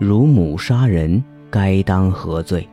[0.00, 2.66] 乳母杀人，该当何罪？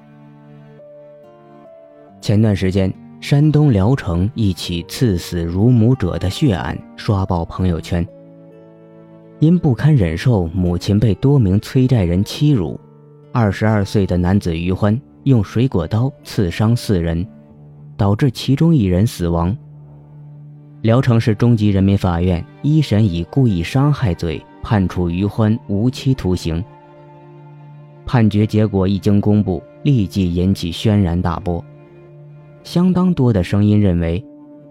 [2.22, 8.08] 前段时间，山东聊城一起刺死乳母者的血案刷爆朋友圈。
[9.40, 12.80] 因不堪忍受母亲被多名催债人欺辱，
[13.34, 17.28] 二十二岁的男子于欢用水果刀刺伤四人，
[17.98, 19.54] 导致其中一人死亡。
[20.82, 26.64] 聊城市中级人民法院一审以故意伤害罪判处于欢无期徒刑。
[28.08, 31.64] 判决结果一经公布，立即引起轩然大波。
[32.64, 34.24] 相当多的声音认为，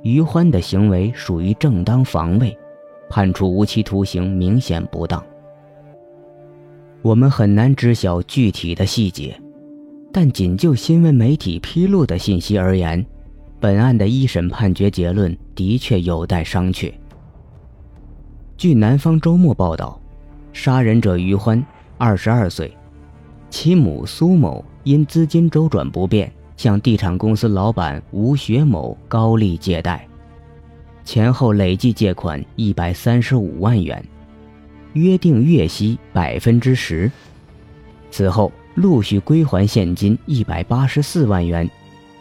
[0.03, 2.57] 于欢的行为属于正当防卫，
[3.11, 5.23] 判处无期徒刑明显不当。
[7.03, 9.39] 我们很难知晓具体的细节，
[10.11, 13.05] 但仅就新闻媒体披露的信息而言，
[13.61, 16.93] 本案的一审判决结论的确有待商榷。
[18.57, 20.01] 据南方周末报道，
[20.53, 21.65] 杀人者于欢，
[21.99, 22.76] 二十二岁。
[23.59, 30.07] 其母苏某因资金周转不便，向地产公司老板吴学某高利借贷，
[31.07, 34.05] 前后累计借款一百三十五万元，
[34.93, 37.11] 约定月息百分之十。
[38.11, 41.67] 此后陆续归还现金一百八十四万元，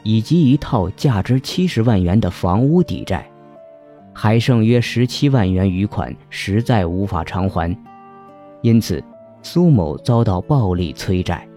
[0.04, 3.30] 以及一套价值七十万元的房屋抵债，
[4.14, 7.78] 还剩约十七万元余款实在无法偿还，
[8.62, 9.04] 因此。
[9.46, 11.48] 苏某遭到暴力催债，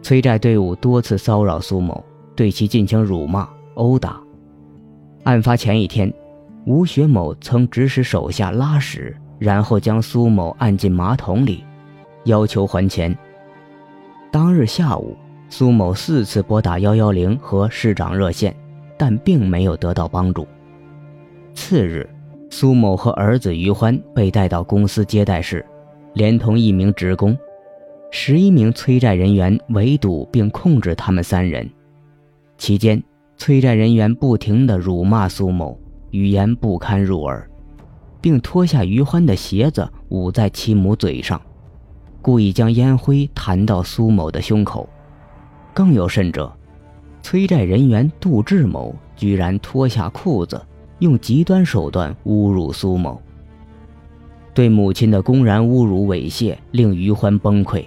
[0.00, 2.02] 催债队伍多次骚扰苏某，
[2.36, 4.22] 对其进行辱骂、殴打。
[5.24, 6.10] 案发前一天，
[6.66, 11.64] 吴学某曾指使手下拉屎，然后将苏某按进马桶里，
[12.26, 13.12] 要求还钱。
[14.30, 15.16] 当日下午，
[15.48, 18.54] 苏某四次拨打幺幺零和市长热线，
[18.96, 20.46] 但并没有得到帮助。
[21.54, 22.08] 次日，
[22.50, 25.66] 苏某和儿子于欢被带到公司接待室。
[26.14, 27.36] 连同一名职工，
[28.10, 31.68] 十一名催债人员围堵并控制他们三人。
[32.56, 33.02] 期间，
[33.36, 35.76] 催债人员不停地辱骂苏某，
[36.10, 37.50] 语言不堪入耳，
[38.20, 41.40] 并脱下于欢的鞋子捂在其母嘴上，
[42.22, 44.88] 故意将烟灰弹到苏某的胸口。
[45.72, 46.50] 更有甚者，
[47.22, 50.64] 催债人员杜志某居然脱下裤子，
[51.00, 53.20] 用极端手段侮辱苏某。
[54.54, 57.84] 对母亲的公然侮辱猥亵令于欢崩溃。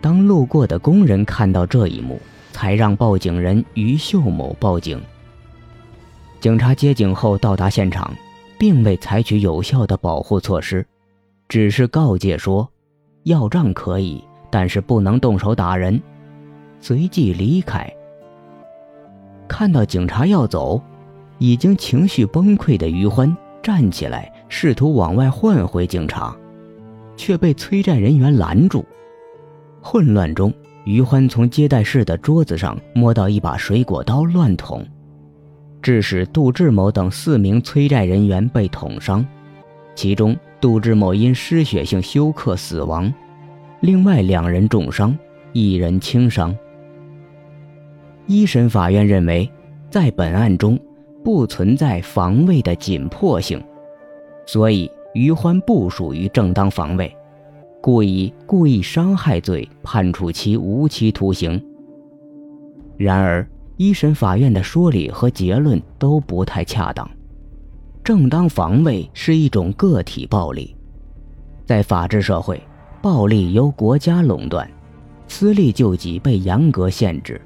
[0.00, 2.18] 当路过的工人看到这一幕，
[2.52, 5.00] 才让报警人于秀某报警。
[6.40, 8.12] 警察接警后到达现场，
[8.58, 10.86] 并未采取有效的保护措施，
[11.48, 12.68] 只是告诫说
[13.24, 16.00] ：“要账可以，但是不能动手打人。”
[16.80, 17.92] 随即离开。
[19.48, 20.80] 看到警察要走，
[21.38, 24.32] 已经情绪崩溃的于欢站起来。
[24.48, 26.36] 试图往外换回警察，
[27.16, 28.84] 却被催债人员拦住。
[29.80, 30.52] 混乱中，
[30.84, 34.84] 于欢从接待室的桌子上摸到一把水果刀，乱捅，
[35.80, 39.24] 致使杜志某等四名催债人员被捅伤，
[39.94, 43.12] 其中杜志某因失血性休克死亡，
[43.80, 45.16] 另外两人重伤，
[45.52, 46.54] 一人轻伤。
[48.26, 49.48] 一审法院认为，
[49.90, 50.78] 在本案中
[51.24, 53.62] 不存在防卫的紧迫性。
[54.48, 57.14] 所以，于欢不属于正当防卫，
[57.82, 61.62] 故以故意伤害罪判处其无期徒刑。
[62.96, 67.06] 然而，一审法院的说理和结论都不太恰当。
[68.02, 70.74] 正当防卫是一种个体暴力，
[71.66, 72.58] 在法治社会，
[73.02, 74.66] 暴力由国家垄断，
[75.26, 77.38] 私利救济被严格限制，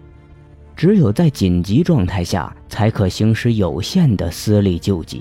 [0.76, 5.20] 只有在紧急状态下才可行使有限的私利救济。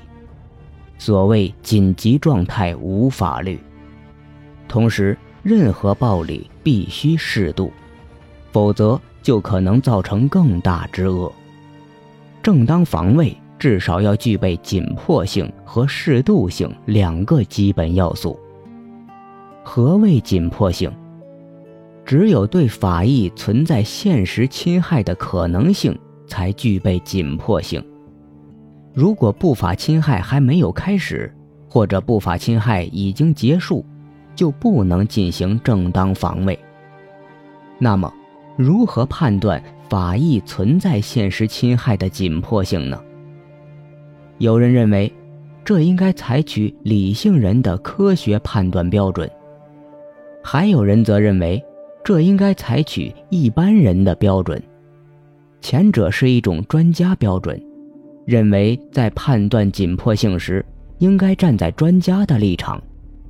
[1.02, 3.60] 所谓紧急状态无法律，
[4.68, 7.74] 同时任何暴力必须适度，
[8.52, 11.34] 否则就可能造成更大之恶。
[12.44, 18.40] 正当防卫至少要具备紧迫性和适度性两个基本要素。
[19.64, 20.92] 何谓紧迫性？
[22.06, 27.84] 只有对法益存在现实侵害的可能性，才具备紧迫性。
[28.94, 31.34] 如果不法侵害还没有开始，
[31.70, 33.86] 或者不法侵害已经结束，
[34.36, 36.58] 就不能进行正当防卫。
[37.80, 38.14] 那么，
[38.58, 43.02] 如何判断法益存在现实侵害的紧迫性呢？
[44.40, 45.12] 有人认为，
[45.64, 49.26] 这应该采取理性人的科学判断标准；
[50.44, 51.64] 还有人则认为，
[52.04, 54.62] 这应该采取一般人的标准。
[55.62, 57.62] 前者是一种专家标准。
[58.26, 60.66] 认为在判断紧迫性时，
[61.00, 62.82] 应该站在专家的立场，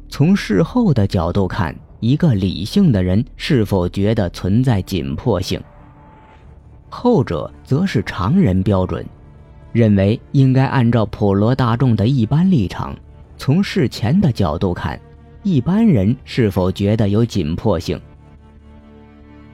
[0.10, 5.60] 从事后的角度看一个理性的人是否觉得存在紧迫性。
[6.90, 9.06] 后者则是常人标准，
[9.72, 12.94] 认为应该按照普罗大众的一般立场，
[13.38, 15.00] 从事前的角度看，
[15.42, 18.00] 一般人是否觉得有紧迫性。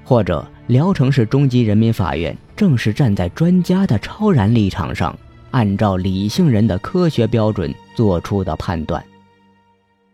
[0.04, 5.16] 或者，聊城市中级人民法院正是站在专家的超然立场上，
[5.52, 9.04] 按照理性人的科学标准做出的判断。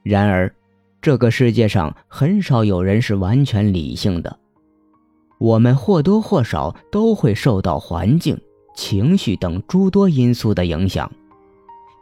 [0.03, 0.53] 然而，
[1.01, 4.37] 这个世界上很少有人是完全理性的，
[5.37, 8.39] 我们或多或少都会受到环境、
[8.75, 11.11] 情绪等诸多因素的影响。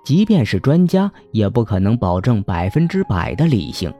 [0.03, 3.93] 即便是专家，也不可能保证百分之百的理性。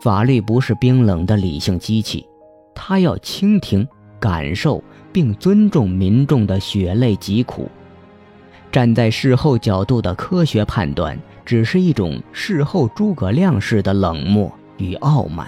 [0.00, 2.26] 法律不是冰冷的理性机器。
[2.74, 3.86] 它要倾听、
[4.20, 4.82] 感受
[5.12, 7.68] 并尊重民众的血泪疾苦，
[8.70, 15.46] 站在事后角度的科学判断，只是一种事后诸葛亮式的冷漠与傲慢。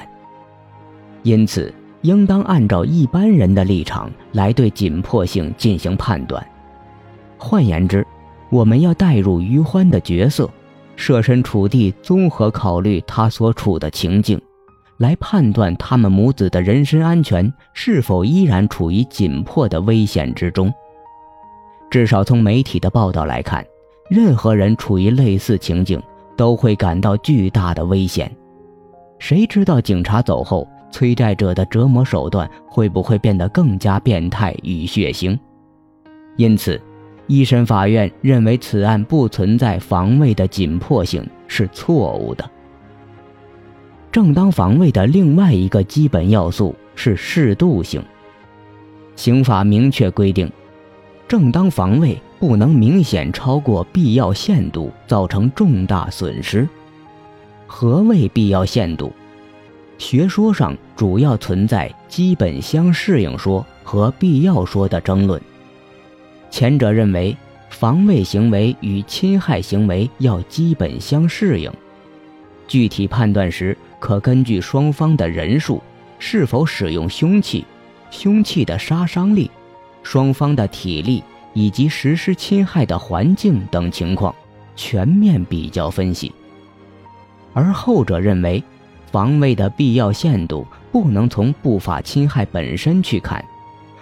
[1.22, 6.44] 因此，应当按照一般人的立场来对紧迫性进行判断。
[7.36, 8.06] 换言之，
[8.48, 10.48] 我们要带入于欢的角色，
[10.96, 14.40] 设身处地综合考虑他所处的情境。
[14.96, 20.70] 来判断他们母子的人身安全是否依然处于紧迫的危险之中。
[21.90, 23.66] 至少从媒体的报道来看，
[24.08, 26.00] 任何人处于类似情境
[26.36, 28.30] 都会感到巨大的危险。
[29.18, 35.36] 谁知道警察走后，催债者的折磨手段会不会变得更加变态与血腥？
[36.36, 36.80] 因此，
[37.26, 42.48] 一审法院认为此案不存在防卫的紧迫性是错误的。
[44.12, 48.02] 正当防卫的另外一个基本要素是适度性。
[49.16, 50.50] 刑法明确规定，
[51.30, 56.68] 正当防卫不能明显超过必要限度，造成重大损失。
[57.68, 59.12] 何谓必要限度？
[59.96, 65.40] 学说上主要存在基本相适应说和必要说的争论。
[66.50, 67.36] 前者认为，
[67.68, 71.70] 防卫行为与侵害行为要基本相适应，
[72.66, 73.78] 具体判断时。
[74.00, 75.80] 可根据双方的人数、
[76.18, 77.64] 是否使用凶器、
[78.10, 79.48] 凶器的杀伤力、
[80.02, 84.34] 双方的体力以及实施侵害的环境等情况，
[84.76, 86.32] 全面比较分析。
[87.52, 88.62] 而后者认为，
[89.10, 93.44] 防卫的必要限度不能从不法侵害本身去看，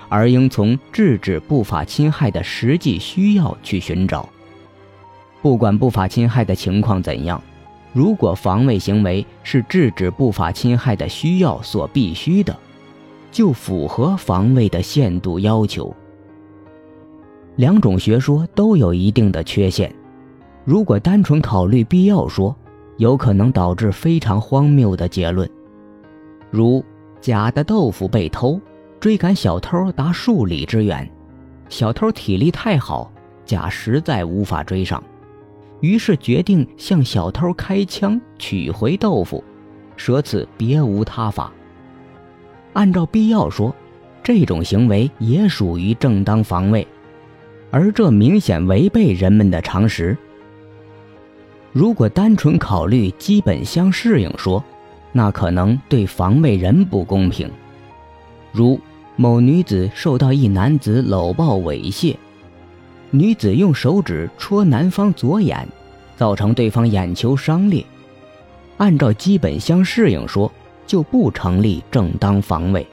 [0.09, 4.29] 而应从制止不法侵害的实际需要去寻找。
[5.41, 7.43] 不管不法侵害的情况怎样。
[7.95, 12.55] 如果防卫行为是制止不法侵害的需要所必须的，
[13.31, 15.95] 就符合防卫的限度要求。
[17.57, 19.93] 两种学说都有一定的缺陷。
[20.65, 22.55] 如果单纯考虑必要说，
[22.99, 25.49] 有可能导致非常荒谬的结论，
[26.51, 26.85] 如
[27.21, 28.61] 假的豆腐被偷，
[29.01, 31.11] 追赶小偷达数里之远，
[31.69, 33.11] 小偷体力太好，
[33.45, 35.03] 甲实在无法追上。
[35.81, 39.43] 于是决定向小偷开枪取回豆腐，
[39.97, 41.53] 舍此别无他法。
[42.79, 43.75] 按照必要说，
[44.23, 46.87] 这种行为也属于正当防卫，
[47.73, 50.17] 而这明显违背人们的常识。
[51.73, 54.63] 如果单纯考虑基本相适应说，
[55.11, 57.51] 那可能对防卫人不公平。
[58.53, 58.79] 如
[59.17, 62.15] 某女子受到一男子搂抱猥亵。
[63.11, 65.67] 女子用手指戳男方左眼，
[66.17, 67.85] 造成对方眼球伤裂。
[68.77, 70.53] 按照基本相适应说，
[70.89, 72.85] 就不成立正当防卫。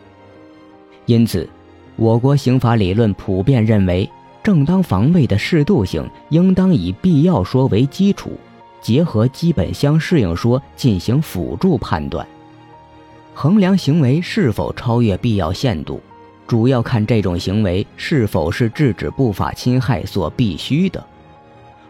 [1.08, 1.50] 因此，
[1.96, 4.08] 我国刑法理论普遍认为，
[4.44, 8.34] 正当防卫的适度性应当以必要说为基础，
[8.82, 12.28] 结合基本相适应说进行辅助判断，
[13.34, 16.00] 衡量行为是否超越必要限度。
[16.48, 21.04] 主要看这种行为是否是制止不法侵害所必须的，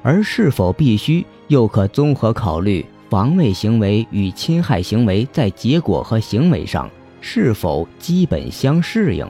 [0.01, 2.85] 而是否必须，又可综合考虑
[3.15, 6.91] 防卫行为与侵害行为在结果和行为上
[7.21, 9.25] 是否基本相适应。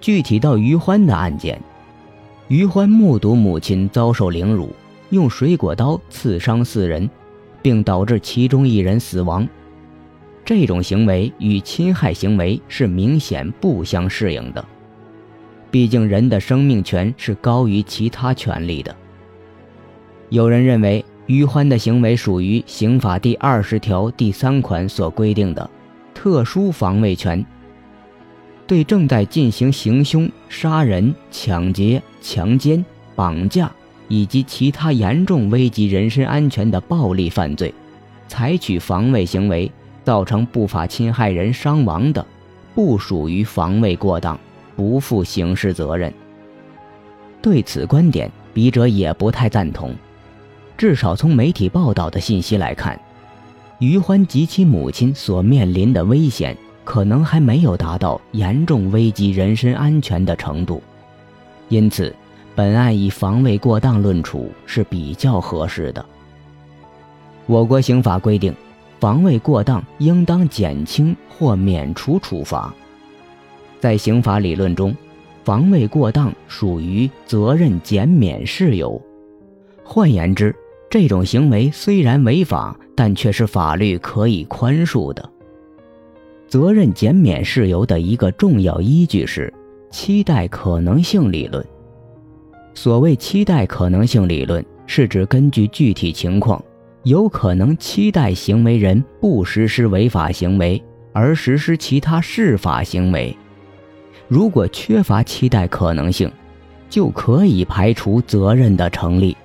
[0.00, 1.60] 具体到于欢的案件，
[2.48, 4.74] 于欢目睹母亲遭受凌辱，
[5.10, 7.06] 用水果刀刺伤四人，
[7.60, 9.46] 并导致其中一人死亡。
[10.42, 14.64] 这种行为与侵害行为是明显不相适应的，
[15.70, 18.96] 毕竟人的生命权是高于其他权利的。
[20.30, 25.68] 有人认为于欢的行为属于刑法第二十条第三款所规定的
[26.12, 27.44] 特殊防卫权，
[28.66, 33.70] 对正在进行行凶、杀人、抢劫、强奸、绑架
[34.08, 37.72] 以及其他严重危及人身安全的暴力犯罪，
[38.28, 39.70] 采取防卫行为。
[40.04, 42.26] 造成不法侵害人伤亡的，
[42.74, 44.38] 不属于防卫过当，
[44.76, 46.12] 不负刑事责任。
[47.40, 49.94] 对此观点，笔者也不太赞同。
[50.76, 52.98] 至少从媒体报道的信息来看，
[53.78, 60.82] 于欢及其母亲所面临的危险，可能还没有达到严重危及人身安全的程度。
[61.68, 62.14] 因此，
[62.54, 66.04] 本案以防卫过当论处是比较合适的。
[67.46, 68.54] 我国刑法规定，
[69.00, 72.72] 防卫过当应当减轻或免除处罚。
[73.80, 74.94] 在刑法理论中，
[75.44, 79.00] 防卫过当属于责任减免事由。
[79.82, 80.54] 换言之，
[80.90, 85.30] 这种行为虽然违法，但却是法律可以宽恕的。
[86.46, 89.52] 责任减免事由的一个重要依据是
[89.90, 91.64] 期待可能性理论。
[92.74, 96.62] 所谓期待可能性理论，是指根据具体情况，
[97.04, 103.36] 有可能期待行为人不实施违法行为，而实施其他适法行为。
[104.26, 106.30] 如果缺乏期待可能性，
[106.88, 109.36] 就可以排除责任的成立。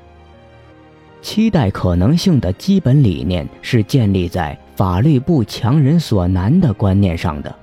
[1.21, 7.53] 期待可能性的基本理念是建立在法律不强人所难的观念上的。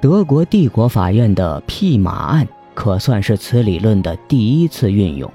[0.00, 5.30] 德国帝国法院的匹马案可算是此理论的第一次运用。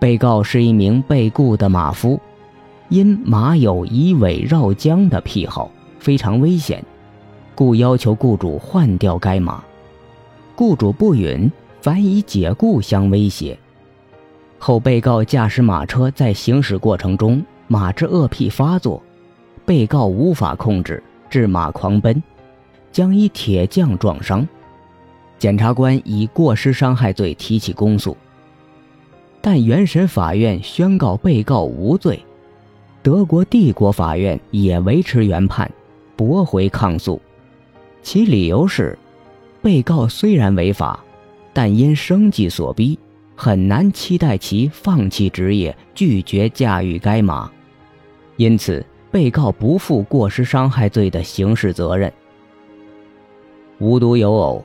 [0.00, 2.20] 被告是一名被雇的马夫，
[2.88, 6.84] 因马有以尾绕缰的癖好，非常危险，
[7.54, 9.62] 故要求雇主换掉该马。
[10.54, 11.50] 雇主不允，
[11.80, 13.58] 反以解雇相威胁。
[14.66, 19.00] 后被告驾驶马车在行驶过程中，马之恶癖发作，
[19.64, 22.20] 被告无法控制，致马狂奔，
[22.90, 24.44] 将以铁匠撞伤。
[25.38, 28.16] 检察官以过失伤害罪提起公诉，
[29.40, 32.20] 但原审法院宣告被告无罪，
[33.04, 35.70] 德国帝国法院也维持原判，
[36.16, 37.22] 驳回抗诉，
[38.02, 38.98] 其理由是，
[39.62, 40.98] 被告虽然违法，
[41.52, 42.98] 但因生计所逼。
[43.36, 47.50] 很难期待其放弃职业，拒绝驾驭该马，
[48.36, 52.12] 因此被告不负过失伤害罪的刑事责任。
[53.78, 54.64] 无独有偶，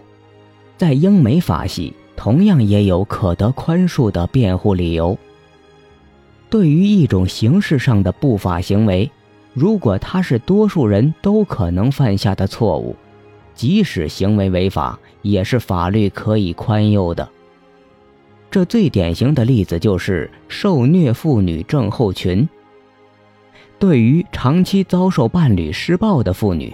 [0.78, 5.18] 在英美法系同样也有可得宽恕的辩护理由。
[6.50, 9.12] 对于一种形式上的不法行为，
[9.54, 12.96] 如果它是多数人都可能犯下的错误，
[13.54, 17.30] 即使行为违法，也是法律可以宽宥的。
[18.52, 22.48] 这最典型的例子就是受虐妇女症候群。
[23.80, 26.72] 对于长期遭受伴侣施暴的妇女，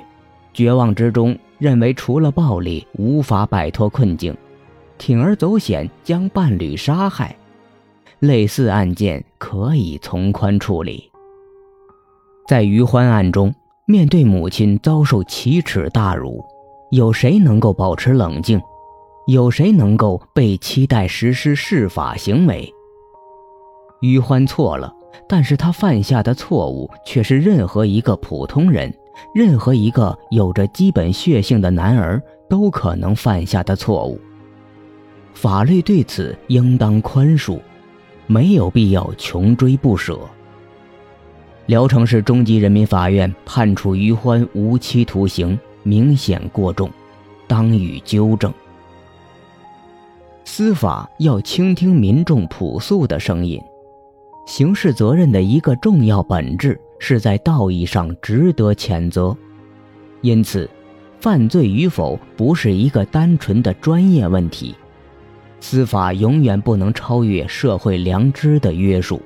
[0.53, 4.35] 绝望之中认为除了暴力无法摆脱困境，
[4.97, 7.37] 铤而走险将伴侣杀害，
[8.19, 11.09] 类似案件可以从宽处理。
[12.47, 13.53] 在于欢案中，
[13.85, 16.43] 面对母亲遭受奇耻大辱，
[16.89, 18.59] 有谁能够保持冷静？
[19.27, 22.73] 有谁能够被期待实施释法行为？
[23.99, 24.93] 于欢错了，
[25.27, 28.93] 但是他犯下的错误却是任何一个普通人、
[29.35, 34.17] 任何一个有着基本血性的男儿都可能犯下的错误。
[35.33, 37.59] 法律对此应当宽恕，
[38.27, 40.17] 没有必要穷追不舍。
[41.65, 46.89] 聊城市中级人民法院判处于欢无期徒刑，明显过重，
[47.45, 48.53] 当予纠正。
[50.47, 53.61] 司法要倾听民众朴素的声音，
[54.47, 59.35] 刑事责任的一个重要本质是在道义上值得谴责，
[60.21, 60.67] 因此，
[61.19, 64.73] 犯罪与否不是一个单纯的专业问题，
[65.59, 69.21] 司法永远不能超越社会良知的约束。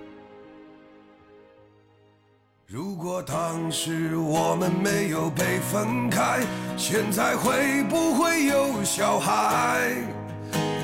[2.66, 6.40] 如果当时我们没有被分开，
[6.76, 9.94] 现在会不会有小孩？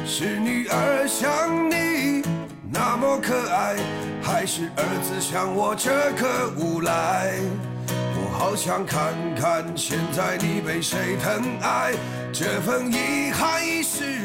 [0.09, 2.23] 是女儿像你
[2.71, 3.75] 那么可爱，
[4.23, 7.33] 还是儿子像我这个无赖？
[7.89, 11.93] 我好想看看现在你被谁疼爱，
[12.31, 14.16] 这份遗憾已逝。